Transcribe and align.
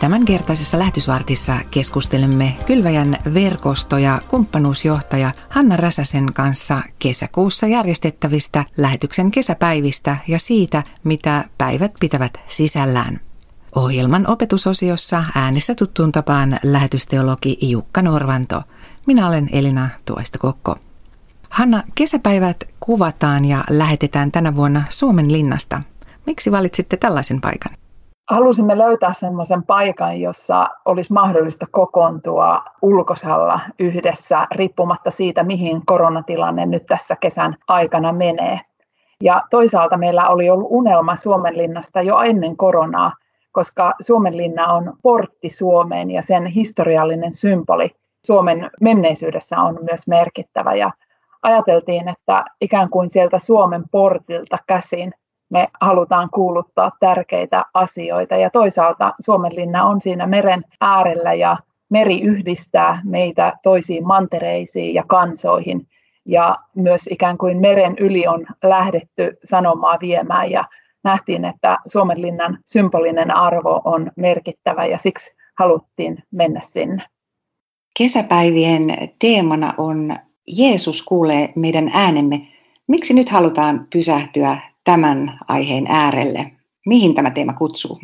Tämänkertaisessa 0.00 0.78
lähetysvartissa 0.78 1.56
keskustelemme 1.70 2.56
Kylväjän 2.66 3.16
verkosto- 3.34 3.98
ja 3.98 4.22
kumppanuusjohtaja 4.28 5.32
Hanna 5.48 5.76
Räsäsen 5.76 6.34
kanssa 6.34 6.82
kesäkuussa 6.98 7.66
järjestettävistä 7.66 8.64
lähetyksen 8.76 9.30
kesäpäivistä 9.30 10.16
ja 10.28 10.38
siitä, 10.38 10.82
mitä 11.04 11.44
päivät 11.58 11.92
pitävät 12.00 12.40
sisällään. 12.46 13.20
Ohjelman 13.74 14.26
opetusosiossa 14.26 15.24
äänessä 15.34 15.74
tuttuun 15.74 16.12
tapaan 16.12 16.58
lähetysteologi 16.62 17.58
Jukka 17.62 18.02
Norvanto. 18.02 18.62
Minä 19.06 19.28
olen 19.28 19.48
Elina 19.52 19.88
Tuoista 20.04 20.38
Kokko. 20.38 20.76
Hanna, 21.50 21.82
kesäpäivät 21.94 22.64
kuvataan 22.80 23.44
ja 23.44 23.64
lähetetään 23.70 24.32
tänä 24.32 24.54
vuonna 24.54 24.82
Suomen 24.88 25.32
linnasta. 25.32 25.82
Miksi 26.26 26.52
valitsitte 26.52 26.96
tällaisen 26.96 27.40
paikan? 27.40 27.87
Halusimme 28.30 28.78
löytää 28.78 29.12
semmoisen 29.12 29.62
paikan, 29.62 30.20
jossa 30.20 30.66
olisi 30.84 31.12
mahdollista 31.12 31.66
kokoontua 31.70 32.62
ulkosalla 32.82 33.60
yhdessä, 33.78 34.46
riippumatta 34.50 35.10
siitä, 35.10 35.42
mihin 35.42 35.86
koronatilanne 35.86 36.66
nyt 36.66 36.86
tässä 36.86 37.16
kesän 37.20 37.56
aikana 37.68 38.12
menee. 38.12 38.60
Ja 39.22 39.42
toisaalta 39.50 39.96
meillä 39.96 40.28
oli 40.28 40.50
ollut 40.50 40.68
unelma 40.70 41.16
Suomenlinnasta 41.16 42.02
jo 42.02 42.20
ennen 42.20 42.56
koronaa, 42.56 43.12
koska 43.52 43.92
Suomenlinna 44.00 44.72
on 44.72 44.92
portti 45.02 45.50
Suomeen 45.50 46.10
ja 46.10 46.22
sen 46.22 46.46
historiallinen 46.46 47.34
symboli 47.34 47.90
Suomen 48.26 48.70
menneisyydessä 48.80 49.60
on 49.60 49.78
myös 49.82 50.06
merkittävä. 50.06 50.74
Ja 50.74 50.90
ajateltiin, 51.42 52.08
että 52.08 52.44
ikään 52.60 52.90
kuin 52.90 53.10
sieltä 53.10 53.38
Suomen 53.38 53.82
portilta 53.92 54.58
käsin 54.66 55.12
me 55.50 55.68
halutaan 55.80 56.28
kuuluttaa 56.30 56.92
tärkeitä 57.00 57.64
asioita. 57.74 58.36
Ja 58.36 58.50
toisaalta 58.50 59.14
Suomenlinna 59.20 59.84
on 59.84 60.00
siinä 60.00 60.26
meren 60.26 60.64
äärellä 60.80 61.34
ja 61.34 61.56
meri 61.90 62.20
yhdistää 62.20 63.00
meitä 63.04 63.52
toisiin 63.62 64.06
mantereisiin 64.06 64.94
ja 64.94 65.04
kansoihin. 65.06 65.86
Ja 66.24 66.56
myös 66.76 67.08
ikään 67.10 67.38
kuin 67.38 67.60
meren 67.60 67.96
yli 67.98 68.26
on 68.26 68.46
lähdetty 68.62 69.36
sanomaa 69.44 69.98
viemään 70.00 70.50
ja 70.50 70.64
nähtiin, 71.04 71.44
että 71.44 71.78
Suomenlinnan 71.86 72.58
symbolinen 72.64 73.36
arvo 73.36 73.80
on 73.84 74.12
merkittävä 74.16 74.86
ja 74.86 74.98
siksi 74.98 75.36
haluttiin 75.58 76.22
mennä 76.30 76.60
sinne. 76.64 77.02
Kesäpäivien 77.98 79.10
teemana 79.18 79.74
on 79.78 80.16
Jeesus 80.46 81.02
kuulee 81.02 81.52
meidän 81.56 81.90
äänemme. 81.94 82.40
Miksi 82.86 83.14
nyt 83.14 83.28
halutaan 83.28 83.86
pysähtyä 83.92 84.58
tämän 84.88 85.38
aiheen 85.48 85.86
äärelle. 85.88 86.50
Mihin 86.86 87.14
tämä 87.14 87.30
teema 87.30 87.52
kutsuu? 87.52 87.96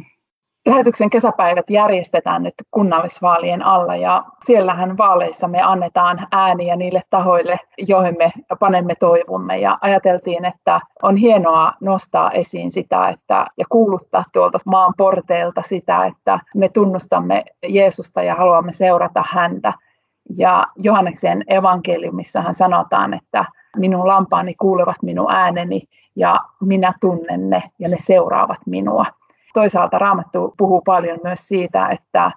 Lähetyksen 0.67 1.11
kesäpäivät 1.11 1.71
järjestetään 1.71 2.43
nyt 2.43 2.55
kunnallisvaalien 2.71 3.63
alla 3.63 3.97
ja 3.97 4.25
siellähän 4.45 4.97
vaaleissa 4.97 5.49
me 5.49 5.63
annetaan 5.63 6.27
ääniä 6.33 6.77
niille 6.77 7.03
tahoille, 7.11 7.61
joihin 7.89 8.17
me 8.19 8.33
panemme 8.61 8.95
toivomme. 8.95 9.59
Ja 9.59 9.79
ajateltiin, 9.81 10.45
että 10.45 10.81
on 11.03 11.17
hienoa 11.17 11.73
nostaa 11.81 12.31
esiin 12.31 12.71
sitä 12.71 13.09
että, 13.09 13.47
ja 13.57 13.65
kuuluttaa 13.69 14.25
tuolta 14.33 14.59
maan 14.67 14.95
porteilta 14.97 15.63
sitä, 15.63 16.07
että 16.07 16.39
me 16.55 16.69
tunnustamme 16.69 17.45
Jeesusta 17.69 18.23
ja 18.23 18.35
haluamme 18.35 18.73
seurata 18.73 19.25
häntä. 19.31 19.73
Ja 20.37 20.67
Johanneksen 20.79 21.45
evankeliumissahan 21.49 22.55
sanotaan, 22.55 23.15
että 23.15 23.45
minun 23.77 24.09
lampaani 24.09 24.55
kuulevat 24.55 24.97
minun 25.03 25.31
ääneni 25.31 25.83
ja 26.17 26.41
minä 26.61 26.95
tunnen 27.01 27.51
ne 27.51 27.63
ja 27.79 27.89
ne 27.89 27.97
seuraavat 28.01 28.59
minua. 28.67 29.07
Toisaalta 29.55 29.99
Raamattu 29.99 30.55
puhuu 30.59 30.81
paljon 30.81 31.21
myös 31.25 31.49
siitä, 31.49 31.89
että 31.89 32.33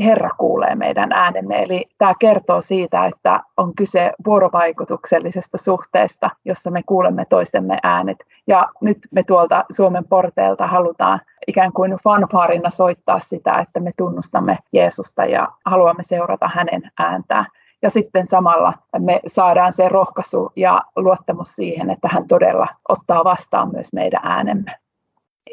Herra 0.00 0.30
kuulee 0.38 0.74
meidän 0.74 1.12
äänemme. 1.12 1.62
Eli 1.62 1.86
tämä 1.98 2.14
kertoo 2.18 2.62
siitä, 2.62 3.06
että 3.06 3.40
on 3.56 3.74
kyse 3.74 4.12
vuorovaikutuksellisesta 4.26 5.58
suhteesta, 5.58 6.30
jossa 6.44 6.70
me 6.70 6.82
kuulemme 6.86 7.24
toistemme 7.24 7.78
äänet. 7.82 8.16
Ja 8.46 8.68
nyt 8.80 8.98
me 9.10 9.22
tuolta 9.22 9.64
Suomen 9.70 10.04
porteilta 10.04 10.66
halutaan 10.66 11.20
ikään 11.46 11.72
kuin 11.72 11.96
fanfaarina 12.04 12.70
soittaa 12.70 13.20
sitä, 13.20 13.58
että 13.58 13.80
me 13.80 13.90
tunnustamme 13.96 14.58
Jeesusta 14.72 15.24
ja 15.24 15.48
haluamme 15.66 16.02
seurata 16.02 16.50
hänen 16.54 16.82
ääntään 16.98 17.46
ja 17.82 17.90
sitten 17.90 18.26
samalla 18.26 18.72
me 18.98 19.20
saadaan 19.26 19.72
se 19.72 19.88
rohkaisu 19.88 20.50
ja 20.56 20.82
luottamus 20.96 21.56
siihen, 21.56 21.90
että 21.90 22.08
hän 22.12 22.28
todella 22.28 22.66
ottaa 22.88 23.24
vastaan 23.24 23.72
myös 23.72 23.92
meidän 23.92 24.20
äänemme. 24.24 24.76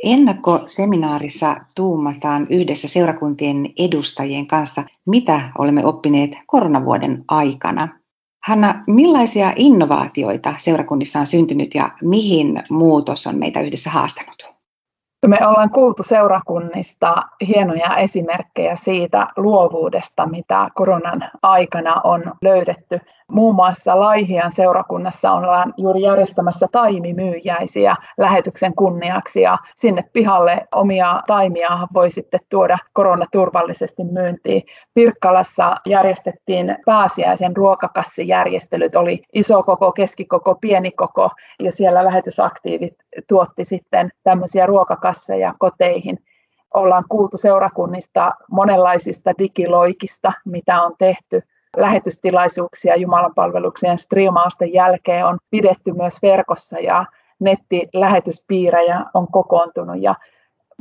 Ennakkoseminaarissa 0.03 1.55
tuumataan 1.75 2.47
yhdessä 2.49 2.87
seurakuntien 2.87 3.69
edustajien 3.79 4.47
kanssa, 4.47 4.83
mitä 5.05 5.51
olemme 5.57 5.85
oppineet 5.85 6.31
koronavuoden 6.47 7.23
aikana. 7.27 7.87
Hanna, 8.47 8.83
millaisia 8.87 9.53
innovaatioita 9.55 10.53
seurakunnissa 10.57 11.19
on 11.19 11.27
syntynyt 11.27 11.75
ja 11.75 11.91
mihin 12.01 12.63
muutos 12.69 13.27
on 13.27 13.37
meitä 13.37 13.61
yhdessä 13.61 13.89
haastanut? 13.89 14.58
Me 15.27 15.47
ollaan 15.47 15.69
kuultu 15.69 16.03
seurakunnista 16.03 17.15
hienoja 17.47 17.97
esimerkkejä 17.97 18.75
siitä 18.75 19.27
luovuudesta, 19.37 20.25
mitä 20.25 20.69
koronan 20.75 21.31
aikana 21.41 22.01
on 22.03 22.33
löydetty 22.41 22.99
Muun 23.31 23.55
muassa 23.55 23.99
Laihian 23.99 24.51
seurakunnassa 24.51 25.31
ollaan 25.31 25.73
juuri 25.77 26.01
järjestämässä 26.01 26.67
taimimyyjäisiä 26.71 27.95
lähetyksen 28.17 28.75
kunniaksi 28.75 29.41
ja 29.41 29.57
sinne 29.75 30.03
pihalle 30.13 30.67
omia 30.75 31.21
taimia 31.27 31.87
voi 31.93 32.11
sitten 32.11 32.39
tuoda 32.49 32.77
koronaturvallisesti 32.93 34.03
myyntiin. 34.03 34.63
Pirkkalassa 34.93 35.75
järjestettiin 35.85 36.77
pääsiäisen 36.85 37.55
ruokakassijärjestelyt, 37.55 38.95
oli 38.95 39.23
iso 39.33 39.63
koko, 39.63 39.91
keskikoko, 39.91 40.55
pieni 40.55 40.91
koko 40.91 41.29
ja 41.59 41.71
siellä 41.71 42.05
lähetysaktiivit 42.05 42.95
tuotti 43.27 43.65
sitten 43.65 44.09
tämmöisiä 44.23 44.65
ruokakasseja 44.65 45.53
koteihin. 45.59 46.19
Ollaan 46.73 47.03
kuultu 47.09 47.37
seurakunnista 47.37 48.31
monenlaisista 48.51 49.31
digiloikista, 49.39 50.33
mitä 50.45 50.81
on 50.81 50.95
tehty 50.97 51.41
lähetystilaisuuksia 51.81 52.95
Jumalan 52.95 53.33
palveluksien 53.35 53.99
striimausten 53.99 54.73
jälkeen 54.73 55.25
on 55.25 55.37
pidetty 55.49 55.93
myös 55.93 56.21
verkossa 56.21 56.79
ja 56.79 57.05
nettilähetyspiirejä 57.39 59.05
on 59.13 59.27
kokoontunut. 59.31 60.01
Ja 60.01 60.15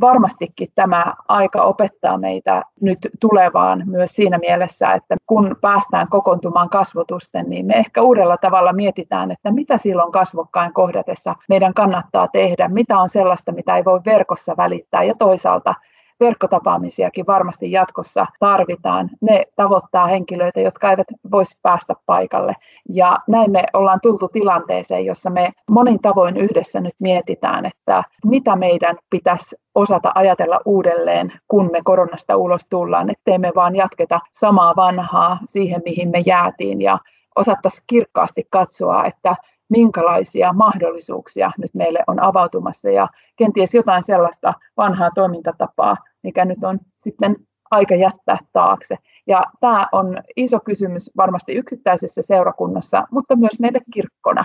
varmastikin 0.00 0.69
tämä 0.75 1.14
aika 1.28 1.62
opettaa 1.62 2.19
meitä 2.19 2.62
nyt 2.81 2.98
tulevaan 3.20 3.82
myös 3.86 4.10
siinä 4.10 4.38
mielessä, 4.38 4.92
että 4.92 5.16
kun 5.26 5.56
päästään 5.60 6.09
kokoontumaan 6.09 6.70
kasvotusten, 6.70 7.47
niin 7.48 7.66
me 7.66 7.75
ehkä 7.75 8.03
uudella 8.03 8.36
tavalla 8.36 8.72
mietitään, 8.72 9.30
että 9.30 9.50
mitä 9.50 9.78
silloin 9.78 10.12
kasvokkain 10.12 10.72
kohdatessa 10.72 11.34
meidän 11.48 11.75
kannattaa 11.75 12.28
tehdä, 12.28 12.69
mitä 12.69 12.98
on 12.98 13.09
sellaista, 13.09 13.53
mitä 13.53 13.76
ei 13.76 13.84
voi 13.84 14.00
verkossa 14.04 14.56
välittää 14.56 15.03
ja 15.03 15.15
toisaalta 15.19 15.75
verkkotapaamisiakin 16.20 17.26
varmasti 17.26 17.72
jatkossa 17.72 18.26
tarvitaan. 18.40 19.10
Ne 19.20 19.44
tavoittaa 19.56 20.06
henkilöitä, 20.06 20.60
jotka 20.60 20.90
eivät 20.90 21.06
voisi 21.30 21.58
päästä 21.62 21.94
paikalle. 22.06 22.56
Ja 22.88 23.18
näin 23.28 23.50
me 23.50 23.64
ollaan 23.72 24.00
tultu 24.02 24.28
tilanteeseen, 24.28 25.06
jossa 25.06 25.30
me 25.30 25.52
monin 25.70 26.02
tavoin 26.02 26.36
yhdessä 26.36 26.80
nyt 26.80 26.94
mietitään, 26.98 27.66
että 27.66 28.04
mitä 28.24 28.56
meidän 28.56 28.96
pitäisi 29.10 29.56
osata 29.74 30.12
ajatella 30.14 30.60
uudelleen, 30.64 31.32
kun 31.48 31.70
me 31.72 31.80
koronasta 31.84 32.36
ulos 32.36 32.62
tullaan, 32.70 33.10
ettei 33.10 33.38
me 33.38 33.52
vaan 33.54 33.76
jatketa 33.76 34.20
samaa 34.32 34.76
vanhaa 34.76 35.38
siihen, 35.46 35.82
mihin 35.84 36.08
me 36.08 36.22
jäätiin 36.26 36.82
ja 36.82 36.98
osattaisiin 37.36 37.84
kirkkaasti 37.86 38.46
katsoa, 38.50 39.04
että 39.04 39.36
minkälaisia 39.68 40.53
mahdollisuuksia 40.53 41.50
nyt 41.59 41.74
meille 41.74 41.98
on 42.06 42.22
avautumassa 42.22 42.91
ja 42.91 43.09
kenties 43.36 43.74
jotain 43.74 44.04
sellaista 44.04 44.54
vanhaa 44.76 45.10
toimintatapaa, 45.15 45.97
mikä 46.22 46.44
nyt 46.44 46.65
on 46.65 46.78
sitten 46.98 47.36
aika 47.70 47.94
jättää 47.94 48.38
taakse. 48.53 48.97
Ja 49.26 49.42
tämä 49.60 49.88
on 49.92 50.16
iso 50.36 50.60
kysymys 50.60 51.10
varmasti 51.16 51.53
yksittäisessä 51.53 52.22
seurakunnassa, 52.22 53.06
mutta 53.10 53.36
myös 53.36 53.60
meille 53.60 53.80
kirkkona, 53.94 54.42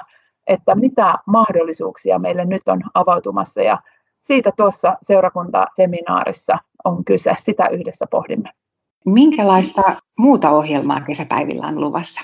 että 0.47 0.75
mitä 0.75 1.15
mahdollisuuksia 1.25 2.19
meille 2.19 2.45
nyt 2.45 2.67
on 2.67 2.81
avautumassa. 2.93 3.61
Ja 3.61 3.77
siitä 4.21 4.51
tuossa 4.57 4.97
seurakuntaseminaarissa 5.01 6.57
on 6.83 7.05
kyse, 7.05 7.35
sitä 7.39 7.67
yhdessä 7.67 8.05
pohdimme. 8.11 8.49
Minkälaista 9.05 9.81
muuta 10.17 10.49
ohjelmaa 10.49 11.01
kesäpäivillä 11.01 11.67
on 11.67 11.81
luvassa? 11.81 12.21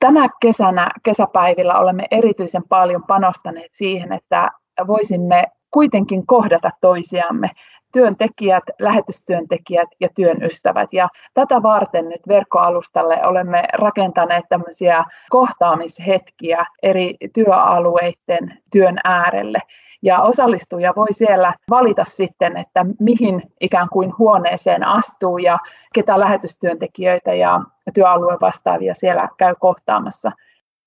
Tänä 0.00 0.28
kesänä 0.40 0.88
kesäpäivillä 1.02 1.78
olemme 1.78 2.04
erityisen 2.10 2.62
paljon 2.68 3.02
panostaneet 3.06 3.72
siihen, 3.72 4.12
että 4.12 4.50
voisimme 4.86 5.44
kuitenkin 5.70 6.26
kohdata 6.26 6.70
toisiamme, 6.80 7.50
työntekijät, 7.92 8.62
lähetystyöntekijät 8.78 9.88
ja 10.00 10.08
työn 10.14 10.42
ystävät. 10.42 10.92
Ja 10.92 11.08
tätä 11.34 11.62
varten 11.62 12.08
nyt 12.08 12.20
verkkoalustalle 12.28 13.26
olemme 13.26 13.64
rakentaneet 13.72 14.44
tämmöisiä 14.48 15.04
kohtaamishetkiä 15.28 16.66
eri 16.82 17.16
työalueiden 17.34 18.58
työn 18.72 18.98
äärelle. 19.04 19.58
Ja 20.02 20.20
osallistuja 20.20 20.92
voi 20.96 21.12
siellä 21.12 21.54
valita 21.70 22.04
sitten, 22.04 22.56
että 22.56 22.86
mihin 23.00 23.42
ikään 23.60 23.88
kuin 23.88 24.12
huoneeseen 24.18 24.84
astuu 24.84 25.38
ja 25.38 25.58
ketä 25.94 26.20
lähetystyöntekijöitä 26.20 27.34
ja 27.34 27.60
työalueen 27.94 28.38
vastaavia 28.40 28.94
siellä 28.94 29.28
käy 29.36 29.54
kohtaamassa. 29.60 30.32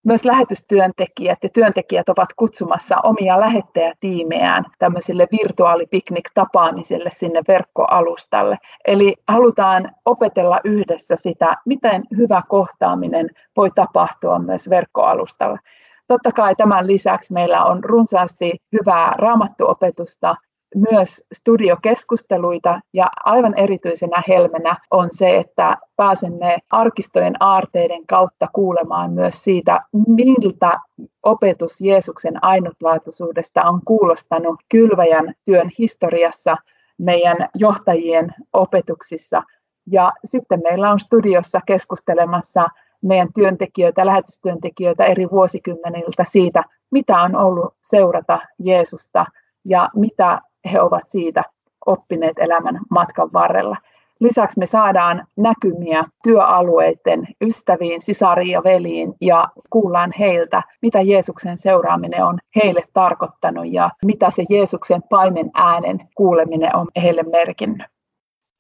Myös 0.06 0.26
lähetystyöntekijät 0.26 1.40
ja 1.44 1.50
työntekijät 1.50 2.10
ovat 2.10 2.30
kutsumassa 2.36 2.96
omia 3.04 3.40
lähettäjätiimeään 3.40 4.66
tämmöisille 4.80 5.28
virtuaalipiknik-tapaamisille 5.32 7.10
sinne 7.14 7.42
verkkoalustalle. 7.48 8.58
Eli 8.86 9.16
halutaan 9.28 9.92
opetella 10.06 10.60
yhdessä 10.64 11.16
sitä, 11.16 11.58
miten 11.66 12.04
hyvä 12.18 12.42
kohtaaminen 12.48 13.30
voi 13.58 13.72
tapahtua 13.76 14.40
myös 14.40 14.70
verkkoalustalla. 14.70 15.58
Totta 16.08 16.32
kai 16.32 16.56
tämän 16.56 16.88
lisäksi 16.88 17.34
meillä 17.34 17.64
on 17.66 17.84
runsaasti 17.84 18.52
hyvää 18.72 19.14
raamattuopetusta, 19.18 20.36
myös 20.76 21.24
studiokeskusteluita 21.34 22.80
ja 22.94 23.10
aivan 23.24 23.54
erityisenä 23.58 24.24
helmenä 24.28 24.76
on 24.92 25.08
se, 25.12 25.38
että 25.38 25.78
pääsemme 25.96 26.58
arkistojen 26.70 27.34
aarteiden 27.40 28.08
kautta 28.08 28.48
kuulemaan 28.54 29.12
myös 29.12 29.44
siitä, 29.44 29.80
miltä 30.08 30.80
opetus 31.24 31.82
Jeesuksen 31.82 32.44
ainutlaatuisuudesta 32.44 33.64
on 33.64 33.82
kuulostanut 33.86 34.60
kylväjän 34.70 35.34
työn 35.46 35.72
historiassa, 35.80 36.58
meidän 36.98 37.50
johtajien 37.56 38.34
opetuksissa. 38.54 39.44
Ja 39.92 40.12
sitten 40.26 40.62
meillä 40.64 40.92
on 40.92 41.00
studiossa 41.00 41.60
keskustelemassa 41.66 42.68
meidän 43.02 43.34
työntekijöitä, 43.34 44.06
lähetystyöntekijöitä 44.06 45.06
eri 45.06 45.30
vuosikymmeniltä 45.32 46.26
siitä, 46.28 46.64
mitä 46.92 47.22
on 47.22 47.36
ollut 47.36 47.74
seurata 47.82 48.40
Jeesusta 48.60 49.26
ja 49.66 49.90
mitä 49.96 50.42
he 50.72 50.82
ovat 50.82 51.04
siitä 51.08 51.44
oppineet 51.86 52.40
elämän 52.40 52.80
matkan 52.90 53.30
varrella. 53.34 53.78
Lisäksi 54.20 54.60
me 54.60 54.66
saadaan 54.66 55.28
näkymiä 55.38 56.04
työalueiden 56.24 57.28
ystäviin, 57.42 58.02
sisariin 58.02 58.52
ja 58.52 58.64
veliin 58.64 59.14
ja 59.22 59.48
kuullaan 59.70 60.12
heiltä, 60.20 60.64
mitä 60.82 61.02
Jeesuksen 61.02 61.58
seuraaminen 61.58 62.26
on 62.26 62.40
heille 62.56 62.84
tarkoittanut 62.94 63.66
ja 63.68 63.90
mitä 64.06 64.32
se 64.32 64.46
Jeesuksen 64.50 65.04
paimen 65.10 65.52
äänen 65.54 66.00
kuuleminen 66.16 66.76
on 66.76 66.88
heille 67.02 67.24
merkinnyt. 67.24 67.88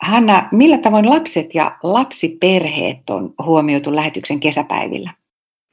Hanna, 0.02 0.48
millä 0.52 0.78
tavoin 0.78 1.10
lapset 1.10 1.56
ja 1.56 1.76
lapsiperheet 1.84 3.10
on 3.10 3.34
huomioitu 3.46 3.96
lähetyksen 3.96 4.40
kesäpäivillä? 4.40 5.12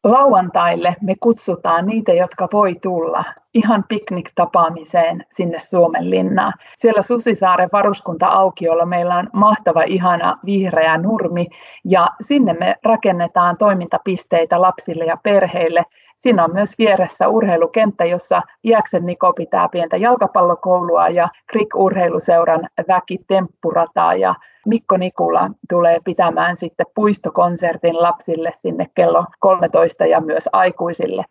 Lauantaille 0.05 0.97
me 1.03 1.15
kutsutaan 1.21 1.87
niitä, 1.87 2.13
jotka 2.13 2.49
voi 2.53 2.75
tulla 2.83 3.25
ihan 3.55 3.85
piknik-tapaamiseen 3.89 5.25
sinne 5.35 5.59
Suomen 5.59 6.11
linnaan. 6.11 6.53
Siellä 6.79 7.03
Susisaaren 7.03 7.69
varuskunta-aukiolla 7.73 8.87
meillä 8.87 9.17
on 9.17 9.29
mahtava, 9.33 9.83
ihana 9.83 10.39
vihreä 10.45 10.99
nurmi 10.99 11.47
ja 11.85 12.09
sinne 12.21 12.53
me 12.53 12.75
rakennetaan 12.85 13.57
toimintapisteitä 13.57 14.61
lapsille 14.61 15.05
ja 15.05 15.17
perheille– 15.17 15.83
Siinä 16.19 16.45
on 16.45 16.53
myös 16.53 16.79
vieressä 16.79 17.29
urheilukenttä, 17.29 18.05
jossa 18.05 18.43
Iäksen 18.65 19.07
Niko 19.07 19.33
pitää 19.33 19.69
pientä 19.69 19.97
jalkapallokoulua 19.97 21.09
ja 21.09 21.29
Krik-urheiluseuran 21.47 22.69
väki 22.89 23.19
temppurataa 23.29 24.15
ja 24.15 24.35
Mikko 24.67 24.97
Nikula 24.97 25.51
tulee 25.69 26.01
pitämään 26.05 26.57
sitten 26.57 26.87
puistokonsertin 26.95 28.03
lapsille 28.03 28.53
sinne 28.57 28.87
kello 28.95 29.25
13 29.39 30.07
ja 30.07 30.21
myös 30.21 30.49
aikuisille. 30.53 31.25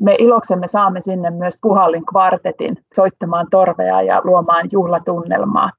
Me 0.00 0.16
iloksemme 0.18 0.68
saamme 0.68 1.00
sinne 1.00 1.30
myös 1.30 1.58
Puhallin 1.62 2.06
kvartetin 2.06 2.76
soittamaan 2.94 3.46
torvea 3.50 4.02
ja 4.02 4.20
luomaan 4.24 4.68
juhlatunnelmaa. 4.72 5.70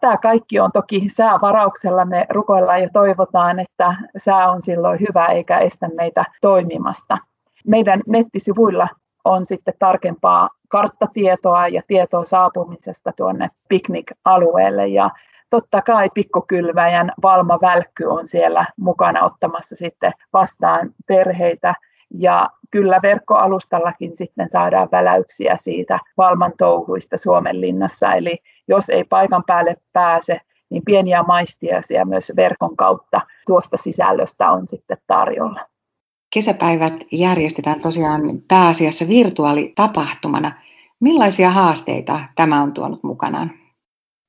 Tämä 0.00 0.16
kaikki 0.16 0.60
on 0.60 0.72
toki 0.72 1.08
säävarauksella. 1.08 2.04
Me 2.04 2.26
rukoillaan 2.30 2.82
ja 2.82 2.88
toivotaan, 2.92 3.60
että 3.60 3.94
sää 4.16 4.50
on 4.50 4.62
silloin 4.62 5.00
hyvä 5.00 5.26
eikä 5.26 5.58
estä 5.58 5.88
meitä 5.96 6.24
toimimasta. 6.40 7.18
Meidän 7.66 8.00
nettisivuilla 8.06 8.88
on 9.24 9.44
sitten 9.44 9.74
tarkempaa 9.78 10.48
karttatietoa 10.68 11.68
ja 11.68 11.82
tietoa 11.86 12.24
saapumisesta 12.24 13.12
tuonne 13.16 13.48
piknik-alueelle. 13.68 14.88
Ja 14.88 15.10
totta 15.50 15.82
kai 15.82 16.10
pikkukylväjän 16.14 17.12
Valma 17.22 17.58
Välkky 17.62 18.04
on 18.04 18.28
siellä 18.28 18.66
mukana 18.76 19.24
ottamassa 19.24 19.76
sitten 19.76 20.12
vastaan 20.32 20.90
perheitä. 21.06 21.74
Ja 22.14 22.48
kyllä 22.70 23.00
verkkoalustallakin 23.02 24.16
sitten 24.16 24.50
saadaan 24.50 24.88
väläyksiä 24.92 25.56
siitä 25.56 25.98
Valman 26.16 26.52
touhuista 26.58 27.18
Suomen 27.18 27.60
linnassa. 27.60 28.12
Eli 28.12 28.38
jos 28.68 28.90
ei 28.90 29.04
paikan 29.04 29.44
päälle 29.46 29.76
pääse, 29.92 30.40
niin 30.70 30.82
pieniä 30.84 31.22
maistiaisia 31.22 32.04
myös 32.04 32.32
verkon 32.36 32.76
kautta 32.76 33.20
tuosta 33.46 33.76
sisällöstä 33.76 34.50
on 34.50 34.68
sitten 34.68 34.98
tarjolla. 35.06 35.69
Kesäpäivät 36.34 36.94
järjestetään 37.12 37.80
tosiaan 37.80 38.20
pääasiassa 38.48 39.08
virtuaalitapahtumana. 39.08 40.52
Millaisia 41.00 41.50
haasteita 41.50 42.20
tämä 42.36 42.62
on 42.62 42.72
tuonut 42.72 43.02
mukanaan? 43.02 43.50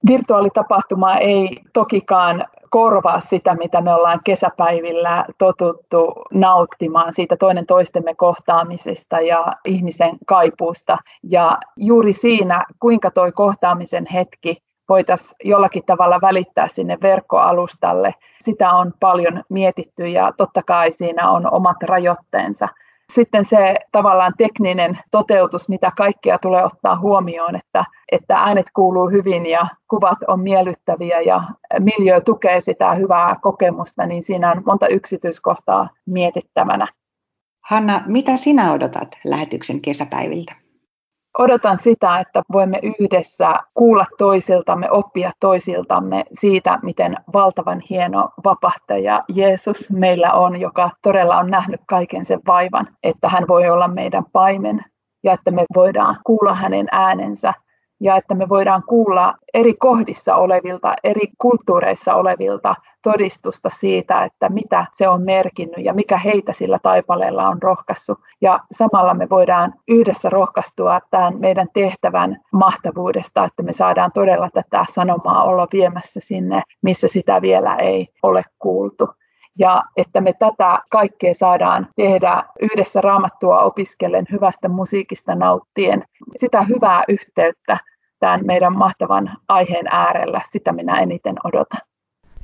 Virtuaalitapahtuma 0.08 1.16
ei 1.16 1.58
tokikaan 1.74 2.46
korvaa 2.70 3.22
sitä, 3.22 3.56
mitä 3.56 3.82
me 3.82 3.94
ollaan 3.94 4.20
kesäpäivillä 4.24 5.26
totuttu 5.38 6.14
nauttimaan 6.34 7.14
siitä 7.14 7.38
toinen 7.38 7.66
toistemme 7.66 8.16
kohtaamisesta 8.16 9.20
ja 9.20 9.46
ihmisen 9.66 10.18
kaipuusta. 10.26 10.98
Ja 11.24 11.58
juuri 11.78 12.14
siinä, 12.14 12.66
kuinka 12.80 13.12
toi 13.12 13.32
kohtaamisen 13.32 14.06
hetki 14.14 14.58
voitaisiin 14.92 15.36
jollakin 15.44 15.84
tavalla 15.86 16.22
välittää 16.22 16.68
sinne 16.68 16.98
verkkoalustalle. 17.02 18.16
Sitä 18.42 18.72
on 18.72 18.94
paljon 19.00 19.44
mietitty 19.50 20.08
ja 20.08 20.32
totta 20.38 20.64
kai 20.64 20.92
siinä 20.92 21.32
on 21.32 21.54
omat 21.54 21.84
rajoitteensa. 21.84 22.68
Sitten 23.14 23.46
se 23.46 23.76
tavallaan 23.92 24.34
tekninen 24.38 25.00
toteutus, 25.12 25.70
mitä 25.70 25.92
kaikkea 25.98 26.38
tulee 26.40 26.66
ottaa 26.66 27.00
huomioon, 27.00 27.56
että, 27.56 27.86
että 28.12 28.36
äänet 28.36 28.66
kuuluu 28.76 29.10
hyvin 29.10 29.46
ja 29.46 29.68
kuvat 29.90 30.18
on 30.28 30.40
miellyttäviä 30.40 31.22
ja 31.22 31.44
miljö 31.80 32.22
tukee 32.22 32.62
sitä 32.62 32.94
hyvää 32.94 33.36
kokemusta, 33.42 34.06
niin 34.06 34.24
siinä 34.24 34.52
on 34.52 34.64
monta 34.66 34.88
yksityiskohtaa 34.88 35.90
mietittävänä. 36.06 36.88
Hanna, 37.70 38.04
mitä 38.06 38.36
sinä 38.36 38.74
odotat 38.74 39.18
lähetyksen 39.26 39.82
kesäpäiviltä? 39.82 40.56
Odotan 41.38 41.78
sitä, 41.78 42.20
että 42.20 42.42
voimme 42.52 42.80
yhdessä 42.84 43.56
kuulla 43.74 44.06
toisiltamme, 44.18 44.92
oppia 44.92 45.32
toisiltamme 45.40 46.26
siitä, 46.40 46.80
miten 46.84 47.16
valtavan 47.34 47.82
hieno 47.90 48.30
vapahtaja 48.46 49.24
Jeesus 49.28 49.92
meillä 49.92 50.34
on, 50.34 50.62
joka 50.62 50.90
todella 51.02 51.38
on 51.38 51.50
nähnyt 51.50 51.82
kaiken 51.88 52.26
sen 52.26 52.40
vaivan, 52.48 52.88
että 53.04 53.30
hän 53.30 53.48
voi 53.48 53.70
olla 53.70 53.88
meidän 53.88 54.24
paimen 54.34 54.86
ja 55.24 55.34
että 55.34 55.52
me 55.52 55.66
voidaan 55.76 56.18
kuulla 56.26 56.56
hänen 56.56 56.88
äänensä 56.92 57.54
ja 58.02 58.16
että 58.16 58.36
me 58.36 58.50
voidaan 58.50 58.84
kuulla 58.84 59.34
eri 59.54 59.74
kohdissa 59.74 60.36
olevilta, 60.36 60.96
eri 61.04 61.28
kulttuureissa 61.38 62.16
olevilta 62.16 62.76
todistusta 63.02 63.70
siitä, 63.70 64.24
että 64.24 64.50
mitä 64.50 64.86
se 64.94 65.08
on 65.08 65.22
merkinnyt 65.22 65.86
ja 65.86 65.94
mikä 65.94 66.18
heitä 66.18 66.54
sillä 66.54 66.80
taipaleella 66.84 67.48
on 67.48 67.62
rohkaissut. 67.62 68.20
Ja 68.42 68.60
samalla 68.72 69.14
me 69.14 69.30
voidaan 69.30 69.74
yhdessä 69.88 70.30
rohkaistua 70.30 71.00
tämän 71.12 71.40
meidän 71.40 71.68
tehtävän 71.74 72.38
mahtavuudesta, 72.52 73.46
että 73.46 73.64
me 73.64 73.74
saadaan 73.74 74.12
todella 74.12 74.50
tätä 74.54 74.86
sanomaa 74.90 75.44
olla 75.44 75.68
viemässä 75.74 76.20
sinne, 76.24 76.64
missä 76.82 77.08
sitä 77.08 77.42
vielä 77.42 77.76
ei 77.76 78.08
ole 78.24 78.44
kuultu 78.60 79.10
ja 79.60 79.84
että 79.98 80.22
me 80.22 80.34
tätä 80.34 80.80
kaikkea 80.90 81.34
saadaan 81.34 81.88
tehdä 81.96 82.44
yhdessä 82.62 83.02
raamattua 83.02 83.62
opiskellen, 83.62 84.26
hyvästä 84.32 84.70
musiikista 84.70 85.36
nauttien, 85.36 86.04
sitä 86.38 86.62
hyvää 86.62 87.04
yhteyttä 87.08 87.78
tämän 88.20 88.46
meidän 88.46 88.78
mahtavan 88.78 89.38
aiheen 89.48 89.88
äärellä, 89.88 90.42
sitä 90.52 90.72
minä 90.72 91.00
eniten 91.00 91.36
odotan. 91.44 91.82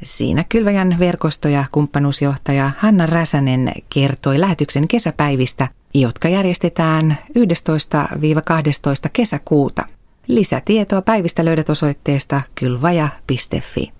Siinä 0.04 0.44
Kylväjän 0.50 0.96
verkosto- 1.00 1.48
ja 1.48 1.64
kumppanuusjohtaja 1.72 2.72
Hanna 2.78 3.06
Räsänen 3.06 3.72
kertoi 3.94 4.40
lähetyksen 4.40 4.88
kesäpäivistä, 4.88 5.68
jotka 5.94 6.28
järjestetään 6.28 7.18
11-12 7.36 9.10
kesäkuuta. 9.14 9.86
Lisätietoa 10.28 11.02
päivistä 11.02 11.46
löydät 11.46 11.70
osoitteesta 11.70 12.42
kylvaja.fi. 12.56 13.92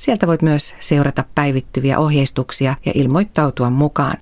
Sieltä 0.00 0.26
voit 0.26 0.42
myös 0.42 0.74
seurata 0.78 1.24
päivittyviä 1.34 1.98
ohjeistuksia 1.98 2.74
ja 2.86 2.92
ilmoittautua 2.94 3.70
mukaan. 3.70 4.16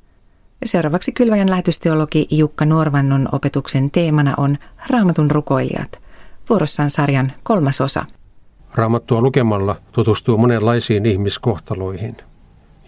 Seuraavaksi 0.65 1.13
Kylväjän 1.13 1.51
lähetysteologi 1.51 2.27
Jukka 2.31 2.65
Norvannon 2.65 3.29
opetuksen 3.33 3.91
teemana 3.91 4.35
on 4.37 4.59
Raamatun 4.91 5.31
rukoilijat. 5.31 6.01
Vuorossaan 6.51 6.91
sarjan 6.91 7.33
kolmas 7.43 7.81
osa– 7.81 8.05
Raamattua 8.75 9.21
lukemalla 9.21 9.77
tutustuu 9.93 10.39
monenlaisiin 10.39 11.07
ihmiskohtaloihin. 11.07 12.17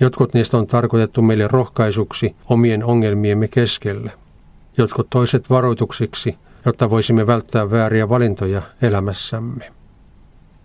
Jotkut 0.00 0.35
niistä 0.35 0.56
on 0.56 0.66
tarkoitettu 0.66 1.23
meille 1.23 1.49
rohkaisuksi 1.49 2.37
omien 2.49 2.85
ongelmiemme 2.85 3.49
keskellä. 3.49 4.11
Jotkut 4.78 5.11
toiset 5.11 5.50
varoituksiksi 5.50 6.38
jotta 6.66 6.90
voisimme 6.90 7.26
välttää 7.26 7.70
vääriä 7.70 8.09
valintoja 8.09 8.62
elämässämme. 8.82 9.73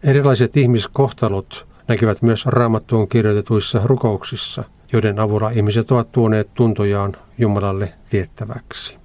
Erilaiset 0.03 0.58
ihmiskohtalot 0.58 1.75
näkyvät 1.88 2.22
myös 2.22 2.46
raamattuun 2.46 3.08
kirjoitetuissa 3.08 3.82
rukouksissa, 3.84 4.63
joiden 4.94 5.20
avulla 5.20 5.50
ihmiset 5.50 5.92
ovat 5.92 6.12
tuoneet 6.12 6.54
tuntojaan 6.54 7.15
Jumalalle 7.38 7.94
tiettäväksi. 8.10 8.98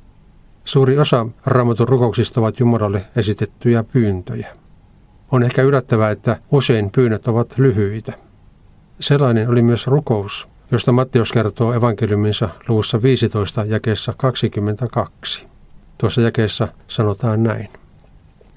Suuri 0.65 0.99
osa 0.99 1.27
raamatun 1.47 1.89
rukouksista 1.89 2.41
ovat 2.41 2.61
Jumalalle 2.61 3.05
esitettyjä 3.17 3.85
pyyntöjä. 3.85 4.49
On 5.31 5.43
ehkä 5.43 5.63
yllättävää, 5.63 6.11
että 6.11 6.37
usein 6.51 6.91
pyynnöt 6.91 7.29
ovat 7.29 7.59
lyhyitä. 7.59 8.13
Sellainen 9.01 9.49
oli 9.49 9.63
myös 9.63 9.87
rukous, 9.87 10.49
josta 10.71 10.93
Matteus 10.93 11.33
kertoo 11.33 11.73
evankeliuminsa 11.73 12.49
luvussa 12.69 13.03
15 13.03 13.65
jakeessa 13.65 14.15
22. 14.17 15.47
Tuossa 15.99 16.21
jakeessa 16.21 16.69
sanotaan 16.89 17.43
näin. 17.43 17.69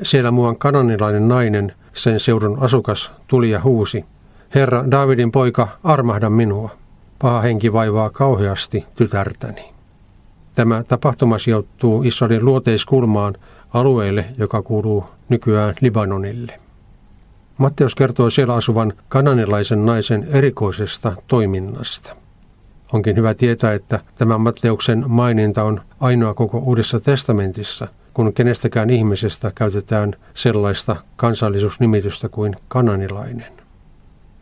Siellä 0.03 0.31
muuan 0.31 0.57
kananilainen 0.57 1.27
nainen, 1.27 1.73
sen 1.93 2.19
seudun 2.19 2.57
asukas, 2.59 3.11
tuli 3.27 3.49
ja 3.49 3.61
huusi, 3.61 4.05
Herra, 4.55 4.91
Davidin 4.91 5.31
poika, 5.31 5.67
armahda 5.83 6.29
minua. 6.29 6.69
Paha 7.19 7.41
henki 7.41 7.73
vaivaa 7.73 8.09
kauheasti 8.09 8.85
tytärtäni. 8.95 9.73
Tämä 10.55 10.83
tapahtuma 10.83 11.37
sijoittuu 11.37 12.03
Israelin 12.03 12.45
luoteiskulmaan 12.45 13.35
alueelle, 13.73 14.25
joka 14.37 14.61
kuuluu 14.61 15.05
nykyään 15.29 15.75
Libanonille. 15.81 16.59
Matteus 17.57 17.95
kertoo 17.95 18.29
siellä 18.29 18.53
asuvan 18.53 18.93
kananilaisen 19.09 19.85
naisen 19.85 20.27
erikoisesta 20.31 21.15
toiminnasta. 21.27 22.15
Onkin 22.93 23.15
hyvä 23.15 23.33
tietää, 23.33 23.73
että 23.73 23.99
tämä 24.15 24.37
Matteuksen 24.37 25.03
maininta 25.07 25.63
on 25.63 25.81
ainoa 25.99 26.33
koko 26.33 26.57
Uudessa 26.57 26.99
testamentissa, 26.99 27.87
kun 28.13 28.33
kenestäkään 28.33 28.89
ihmisestä 28.89 29.51
käytetään 29.55 30.15
sellaista 30.33 30.95
kansallisuusnimitystä 31.15 32.29
kuin 32.29 32.55
kananilainen. 32.67 33.62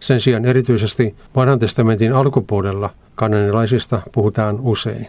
Sen 0.02 0.20
sijaan 0.20 0.46
erityisesti 0.46 1.16
vanhan 1.36 1.60
testamentin 1.60 2.14
alkupuolella 2.14 2.90
kananilaisista 3.16 4.02
puhutaan 4.12 4.60
usein. 4.60 5.08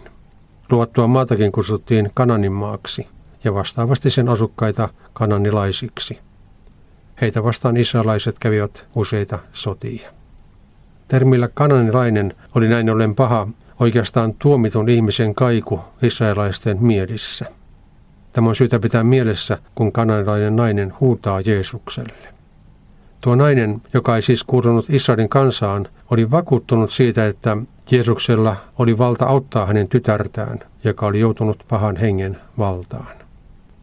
Luvattua 0.71 1.07
maatakin 1.07 1.53
kutsuttiin 1.53 2.11
Kananin 2.15 2.53
maaksi 2.53 3.09
ja 3.45 3.55
vastaavasti 3.55 4.11
sen 4.11 4.29
asukkaita 4.29 4.89
kananilaisiksi. 5.13 6.19
Heitä 7.21 7.45
vastaan 7.45 7.77
israelaiset 7.77 8.39
kävivät 8.39 8.87
useita 8.95 9.39
sotia. 9.53 10.11
Termillä 11.09 11.49
kananilainen 11.55 12.35
oli 12.55 12.69
näin 12.69 12.91
ollen 12.91 13.15
paha, 13.15 13.49
oikeastaan 13.81 14.35
tuomitun 14.35 14.89
ihmisen 14.89 15.35
kaiku 15.35 15.81
israelaisten 16.03 16.85
mielissä. 16.85 17.47
Tämä 18.33 18.49
on 18.49 18.57
syytä 18.57 18.81
pitää 18.81 19.05
mielessä, 19.05 19.59
kun 19.75 19.93
kananilainen 19.93 20.57
nainen 20.57 20.93
huutaa 21.01 21.41
Jeesukselle. 21.41 22.32
Tuo 23.23 23.35
nainen, 23.35 23.83
joka 23.95 24.17
ei 24.17 24.23
siis 24.23 24.45
kuulunut 24.45 24.91
Israelin 24.91 25.29
kansaan, 25.29 25.87
oli 26.11 26.31
vakuuttunut 26.31 26.91
siitä, 26.91 27.27
että 27.27 27.57
Jeesuksella 27.91 28.57
oli 28.79 28.99
valta 28.99 29.27
auttaa 29.27 29.67
hänen 29.67 29.89
tytärtään, 29.89 30.59
joka 30.85 31.07
oli 31.07 31.21
joutunut 31.21 31.65
pahan 31.69 31.97
hengen 31.97 32.37
valtaan. 32.59 33.17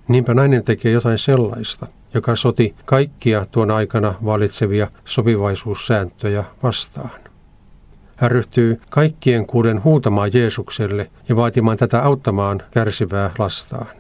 Niinpä 0.08 0.34
nainen 0.34 0.63
tekee 0.63 0.91
jotain 0.91 1.17
sellaista, 1.17 1.88
joka 2.13 2.36
soti 2.36 2.75
kaikkia 2.86 3.46
tuon 3.51 3.72
aikana 3.72 4.13
valitsevia 4.25 4.88
sopivaisuussääntöjä 5.05 6.43
vastaan. 6.63 7.19
Hän 8.15 8.31
ryhtyy 8.31 8.77
kaikkien 8.89 9.46
kuuden 9.46 9.84
huutamaan 9.84 10.29
Jeesukselle 10.34 11.12
ja 11.29 11.36
vaatimaan 11.36 11.77
tätä 11.77 12.03
auttamaan 12.03 12.62
kärsivää 12.72 13.31
lastaan. 13.38 13.99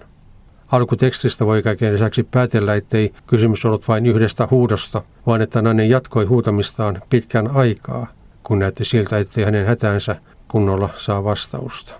Alkutekstistä 0.71 1.45
voi 1.45 1.63
kaiken 1.63 1.93
lisäksi 1.93 2.23
päätellä, 2.23 2.75
ettei 2.75 3.13
kysymys 3.27 3.65
ollut 3.65 3.87
vain 3.87 4.05
yhdestä 4.05 4.47
huudosta, 4.51 5.01
vaan 5.27 5.41
että 5.41 5.61
nainen 5.61 5.89
jatkoi 5.89 6.25
huutamistaan 6.25 7.01
pitkän 7.09 7.47
aikaa, 7.47 8.07
kun 8.43 8.59
näytti 8.59 8.85
siltä, 8.85 9.17
ettei 9.17 9.43
hänen 9.43 9.65
hätäänsä 9.65 10.15
kunnolla 10.47 10.89
saa 10.95 11.23
vastausta. 11.23 11.93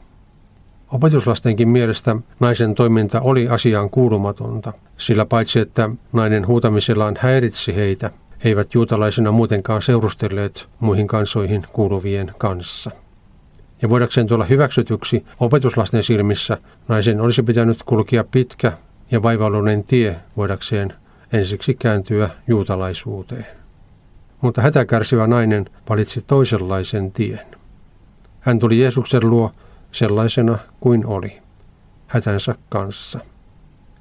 Opetuslastenkin 0.92 1.70
mielestä 1.70 2.16
naisen 2.40 2.76
toiminta 2.76 3.22
oli 3.22 3.48
asiaan 3.48 3.90
kuulumatonta, 3.90 4.74
sillä 4.98 5.26
paitsi 5.26 5.60
että 5.60 5.90
nainen 6.14 6.48
huutamisellaan 6.48 7.16
häiritsi 7.20 7.76
heitä, 7.76 8.12
he 8.44 8.50
eivät 8.50 8.74
juutalaisina 8.74 9.32
muutenkaan 9.32 9.82
seurustelleet 9.82 10.70
muihin 10.80 11.08
kansoihin 11.08 11.64
kuuluvien 11.74 12.32
kanssa. 12.38 12.92
Ja 13.82 13.90
voidakseen 13.90 14.28
tulla 14.28 14.46
hyväksytyksi 14.46 15.26
opetuslasten 15.40 16.04
silmissä, 16.04 16.58
naisen 16.88 17.22
olisi 17.22 17.44
pitänyt 17.44 17.84
kulkia 17.86 18.24
pitkä 18.24 18.74
ja 19.12 19.24
vaivallinen 19.24 19.84
tie 19.84 20.16
voidakseen 20.38 20.94
ensiksi 21.34 21.74
kääntyä 21.74 22.30
juutalaisuuteen. 22.48 23.46
Mutta 24.42 24.62
hätäkärsivä 24.62 25.28
nainen 25.28 25.66
valitsi 25.90 26.22
toisenlaisen 26.28 27.12
tien. 27.12 27.48
Hän 28.40 28.60
tuli 28.60 28.80
Jeesuksen 28.82 29.30
luo 29.30 29.52
sellaisena 29.92 30.58
kuin 30.80 31.06
oli, 31.06 31.38
hätänsä 32.08 32.56
kanssa. 32.70 33.20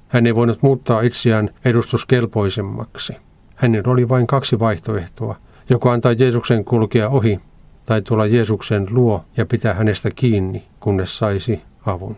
Hän 0.07 0.27
ei 0.27 0.35
voinut 0.35 0.61
muuttaa 0.61 1.01
itseään 1.01 1.49
edustuskelpoisemmaksi. 1.65 3.13
Hänellä 3.55 3.91
oli 3.91 4.09
vain 4.09 4.27
kaksi 4.27 4.59
vaihtoehtoa, 4.59 5.35
joko 5.69 5.89
antaa 5.89 6.11
Jeesuksen 6.11 6.65
kulkea 6.65 7.09
ohi 7.09 7.39
tai 7.89 8.01
tulla 8.01 8.25
Jeesuksen 8.25 8.87
luo 8.89 9.25
ja 9.37 9.45
pitää 9.45 9.73
hänestä 9.73 10.09
kiinni, 10.11 10.63
kunnes 10.79 11.17
saisi 11.17 11.61
avun. 11.85 12.15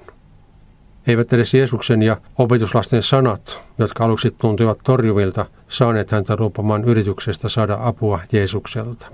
Eivät 1.07 1.33
edes 1.33 1.53
Jeesuksen 1.53 2.01
ja 2.01 2.17
opetuslasten 2.37 3.03
sanat, 3.03 3.59
jotka 3.77 4.05
aluksi 4.05 4.31
tuntuivat 4.31 4.79
torjuvilta, 4.83 5.45
saaneet 5.69 6.11
häntä 6.11 6.35
luopumaan 6.39 6.83
yrityksestä 6.83 7.49
saada 7.49 7.77
apua 7.81 8.19
Jeesukselta. 8.31 9.07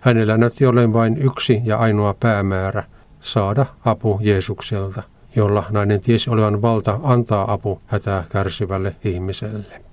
Hänellä 0.00 0.36
näytti 0.36 0.66
olleen 0.66 0.92
vain 0.92 1.16
yksi 1.18 1.60
ja 1.64 1.76
ainoa 1.76 2.14
päämäärä, 2.20 2.84
saada 3.20 3.66
apu 3.84 4.18
Jeesukselta, 4.22 5.02
jolla 5.36 5.64
nainen 5.70 6.00
tiesi 6.00 6.30
olevan 6.30 6.62
valta 6.62 7.00
antaa 7.02 7.52
apu 7.52 7.78
hätää 7.86 8.24
kärsivälle 8.28 8.96
ihmiselle. 9.04 9.85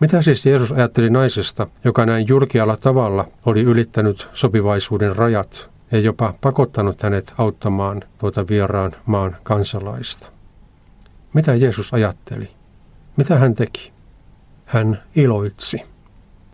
Mitä 0.00 0.22
siis 0.22 0.46
Jeesus 0.46 0.72
ajatteli 0.72 1.10
naisesta, 1.10 1.66
joka 1.84 2.06
näin 2.06 2.28
julkialla 2.28 2.76
tavalla 2.76 3.28
oli 3.46 3.62
ylittänyt 3.62 4.28
sopivaisuuden 4.32 5.16
rajat 5.16 5.70
ja 5.92 5.98
jopa 5.98 6.34
pakottanut 6.40 7.02
hänet 7.02 7.34
auttamaan 7.38 8.02
tuota 8.18 8.48
vieraan 8.48 8.92
maan 9.06 9.36
kansalaista? 9.42 10.26
Mitä 11.32 11.54
Jeesus 11.54 11.94
ajatteli? 11.94 12.50
Mitä 13.16 13.38
hän 13.38 13.54
teki? 13.54 13.92
Hän 14.64 15.02
iloitsi. 15.16 15.82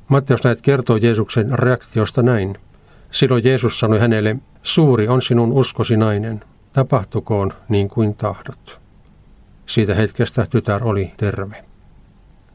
Matteus 0.09 0.45
näet 0.45 0.61
kertoo 0.61 0.97
Jeesuksen 0.97 1.59
reaktiosta 1.59 2.23
näin. 2.23 2.57
Silloin 3.11 3.45
Jeesus 3.45 3.81
sanoi 3.81 3.99
hänelle, 3.99 4.37
suuri 4.63 5.09
on 5.09 5.23
sinun 5.23 5.53
uskosi 5.53 5.97
nainen, 5.97 6.45
tapahtukoon 6.73 7.53
niin 7.69 7.89
kuin 7.89 8.15
tahdot. 8.15 8.81
Siitä 9.67 9.95
hetkestä 9.95 10.47
tytär 10.51 10.85
oli 10.85 11.13
terve. 11.17 11.70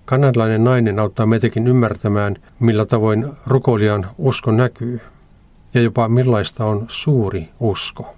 Kanadalainen 0.05 0.63
nainen 0.63 0.99
auttaa 0.99 1.25
meitäkin 1.25 1.67
ymmärtämään, 1.67 2.35
millä 2.59 2.85
tavoin 2.85 3.27
rukoilijan 3.47 4.07
usko 4.17 4.51
näkyy 4.51 5.01
ja 5.73 5.81
jopa 5.81 6.07
millaista 6.07 6.65
on 6.65 6.85
suuri 6.87 7.49
usko. 7.59 8.15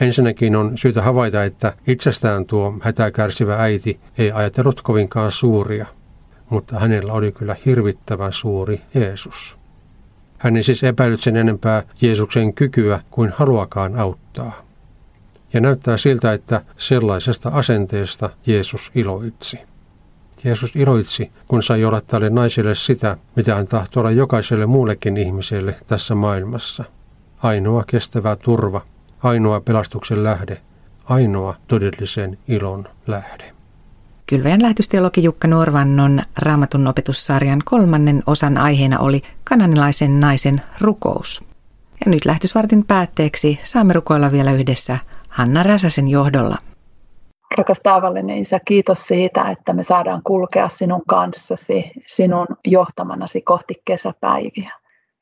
Ensinnäkin 0.00 0.56
on 0.56 0.78
syytä 0.78 1.02
havaita, 1.02 1.44
että 1.44 1.72
itsestään 1.86 2.46
tuo 2.46 2.74
hätää 2.80 3.10
kärsivä 3.10 3.56
äiti 3.56 4.00
ei 4.18 4.32
ajatellut 4.32 4.82
kovinkaan 4.82 5.32
suuria, 5.32 5.86
mutta 6.50 6.78
hänellä 6.78 7.12
oli 7.12 7.32
kyllä 7.32 7.56
hirvittävän 7.66 8.32
suuri 8.32 8.80
Jeesus. 8.94 9.56
Hän 10.38 10.56
ei 10.56 10.62
siis 10.62 10.84
epäillyt 10.84 11.20
sen 11.20 11.36
enempää 11.36 11.82
Jeesuksen 12.00 12.54
kykyä 12.54 13.00
kuin 13.10 13.32
haluakaan 13.36 13.98
auttaa. 13.98 14.52
Ja 15.52 15.60
näyttää 15.60 15.96
siltä, 15.96 16.32
että 16.32 16.62
sellaisesta 16.76 17.48
asenteesta 17.48 18.30
Jeesus 18.46 18.90
iloitsi. 18.94 19.58
Jeesus 20.44 20.76
iloitsi, 20.76 21.30
kun 21.48 21.62
sai 21.62 21.84
olla 21.84 22.00
tälle 22.00 22.30
naiselle 22.30 22.74
sitä, 22.74 23.16
mitä 23.36 23.54
hän 23.54 23.66
tahtoo 23.66 24.00
olla 24.00 24.10
jokaiselle 24.10 24.66
muullekin 24.66 25.16
ihmiselle 25.16 25.76
tässä 25.86 26.14
maailmassa. 26.14 26.84
Ainoa 27.42 27.84
kestävä 27.86 28.36
turva, 28.36 28.80
ainoa 29.22 29.60
pelastuksen 29.60 30.24
lähde, 30.24 30.60
ainoa 31.04 31.54
todellisen 31.68 32.38
ilon 32.48 32.88
lähde. 33.06 33.52
Kylväjän 34.26 34.62
lähetysteologi 34.62 35.22
Jukka 35.22 35.48
Norvannon 35.48 36.22
raamatun 36.38 36.86
opetussarjan 36.86 37.62
kolmannen 37.64 38.22
osan 38.26 38.58
aiheena 38.58 38.98
oli 38.98 39.22
kananilaisen 39.44 40.20
naisen 40.20 40.62
rukous. 40.80 41.44
Ja 42.04 42.10
nyt 42.10 42.24
lähetysvartin 42.24 42.84
päätteeksi 42.84 43.58
saamme 43.64 43.92
rukoilla 43.92 44.32
vielä 44.32 44.52
yhdessä 44.52 44.98
Hanna 45.28 45.62
Räsäsen 45.62 46.08
johdolla. 46.08 46.58
Rakas 47.58 47.80
taivallinen 47.82 48.38
Isä, 48.38 48.60
kiitos 48.64 49.06
siitä, 49.06 49.50
että 49.50 49.72
me 49.72 49.82
saadaan 49.82 50.22
kulkea 50.24 50.68
sinun 50.68 51.02
kanssasi, 51.08 51.90
sinun 52.06 52.46
johtamanasi 52.64 53.42
kohti 53.42 53.74
kesäpäiviä. 53.84 54.72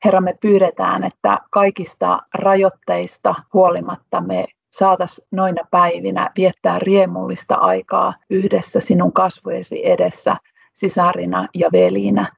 Herra, 0.05 0.21
me 0.21 0.37
pyydetään, 0.41 1.03
että 1.03 1.39
kaikista 1.51 2.19
rajoitteista 2.33 3.35
huolimatta 3.53 4.21
me 4.21 4.45
saatas 4.69 5.21
noina 5.31 5.63
päivinä 5.71 6.29
viettää 6.37 6.79
riemullista 6.79 7.55
aikaa 7.55 8.13
yhdessä 8.29 8.79
sinun 8.79 9.13
kasvojesi 9.13 9.87
edessä 9.89 10.35
sisarina 10.73 11.47
ja 11.53 11.69
velinä 11.71 12.31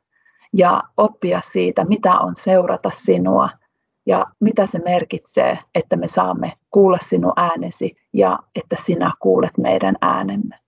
ja 0.53 0.83
oppia 0.97 1.41
siitä, 1.51 1.85
mitä 1.85 2.19
on 2.19 2.35
seurata 2.35 2.89
sinua 2.89 3.49
ja 4.05 4.25
mitä 4.39 4.65
se 4.65 4.79
merkitsee, 4.79 5.59
että 5.75 5.95
me 5.95 6.07
saamme 6.07 6.53
kuulla 6.71 6.97
sinun 7.01 7.33
äänesi 7.35 7.95
ja 8.17 8.39
että 8.55 8.75
sinä 8.85 9.11
kuulet 9.19 9.57
meidän 9.57 9.95
äänemme. 10.01 10.59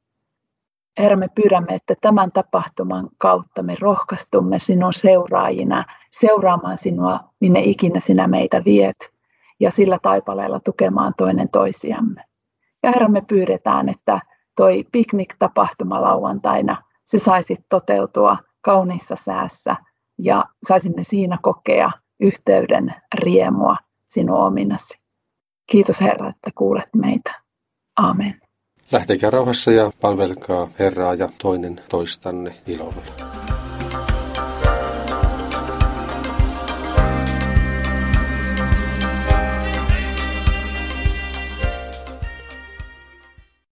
Herra, 0.99 1.17
me 1.17 1.27
pyydämme, 1.35 1.75
että 1.75 1.95
tämän 2.01 2.31
tapahtuman 2.31 3.09
kautta 3.17 3.63
me 3.63 3.75
rohkaistumme 3.79 4.59
sinun 4.59 4.93
seuraajina, 4.93 5.85
seuraamaan 6.19 6.77
sinua, 6.77 7.19
minne 7.39 7.59
ikinä 7.59 7.99
sinä 7.99 8.27
meitä 8.27 8.61
viet, 8.65 9.11
ja 9.59 9.71
sillä 9.71 9.99
taipaleella 10.01 10.59
tukemaan 10.59 11.13
toinen 11.17 11.49
toisiamme. 11.49 12.23
Ja 12.83 12.91
Herra, 12.91 13.07
me 13.07 13.21
pyydetään, 13.21 13.89
että 13.89 14.19
toi 14.55 14.85
piknik-tapahtuma 14.91 16.01
lauantaina, 16.01 16.83
se 17.05 17.19
saisi 17.19 17.57
toteutua 17.69 18.37
kauniissa 18.61 19.15
säässä, 19.15 19.75
ja 20.17 20.45
saisimme 20.67 21.03
siinä 21.03 21.37
kokea 21.41 21.91
yhteyden 22.19 22.95
riemua 23.13 23.77
sinun 24.09 24.37
ominasi. 24.37 24.99
Kiitos 25.71 26.01
Herra, 26.01 26.29
että 26.29 26.51
kuulet 26.55 26.89
meitä. 26.95 27.38
Amen. 27.99 28.35
Lähtekää 28.91 29.29
rauhassa 29.29 29.71
ja 29.71 29.91
palvelkaa 30.01 30.67
Herraa 30.79 31.13
ja 31.13 31.29
toinen 31.41 31.81
toistanne 31.89 32.55
ilolla. 32.67 33.01